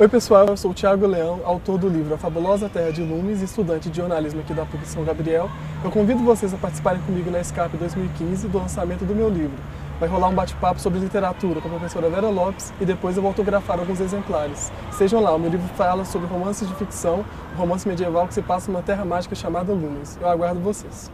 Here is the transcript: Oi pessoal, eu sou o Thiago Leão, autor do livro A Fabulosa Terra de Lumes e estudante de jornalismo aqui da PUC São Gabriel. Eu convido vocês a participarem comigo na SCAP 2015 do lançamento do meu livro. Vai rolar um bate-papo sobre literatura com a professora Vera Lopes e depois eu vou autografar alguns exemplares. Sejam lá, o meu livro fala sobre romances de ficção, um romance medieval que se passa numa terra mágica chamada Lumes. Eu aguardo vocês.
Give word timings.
Oi 0.00 0.06
pessoal, 0.06 0.46
eu 0.46 0.56
sou 0.56 0.70
o 0.70 0.74
Thiago 0.74 1.04
Leão, 1.08 1.40
autor 1.44 1.76
do 1.76 1.88
livro 1.88 2.14
A 2.14 2.16
Fabulosa 2.18 2.68
Terra 2.68 2.92
de 2.92 3.02
Lumes 3.02 3.42
e 3.42 3.46
estudante 3.46 3.90
de 3.90 3.96
jornalismo 3.96 4.38
aqui 4.38 4.54
da 4.54 4.64
PUC 4.64 4.86
São 4.86 5.02
Gabriel. 5.02 5.50
Eu 5.82 5.90
convido 5.90 6.22
vocês 6.22 6.54
a 6.54 6.56
participarem 6.56 7.00
comigo 7.00 7.28
na 7.32 7.42
SCAP 7.42 7.76
2015 7.76 8.46
do 8.46 8.58
lançamento 8.58 9.04
do 9.04 9.12
meu 9.12 9.28
livro. 9.28 9.58
Vai 9.98 10.08
rolar 10.08 10.28
um 10.28 10.34
bate-papo 10.36 10.78
sobre 10.80 11.00
literatura 11.00 11.60
com 11.60 11.66
a 11.66 11.70
professora 11.72 12.08
Vera 12.08 12.28
Lopes 12.28 12.72
e 12.80 12.84
depois 12.84 13.16
eu 13.16 13.22
vou 13.22 13.30
autografar 13.30 13.80
alguns 13.80 13.98
exemplares. 13.98 14.70
Sejam 14.92 15.20
lá, 15.20 15.34
o 15.34 15.38
meu 15.40 15.50
livro 15.50 15.66
fala 15.74 16.04
sobre 16.04 16.28
romances 16.28 16.68
de 16.68 16.74
ficção, 16.76 17.24
um 17.56 17.58
romance 17.58 17.88
medieval 17.88 18.28
que 18.28 18.34
se 18.34 18.42
passa 18.42 18.70
numa 18.70 18.84
terra 18.84 19.04
mágica 19.04 19.34
chamada 19.34 19.72
Lumes. 19.72 20.16
Eu 20.20 20.28
aguardo 20.28 20.60
vocês. 20.60 21.10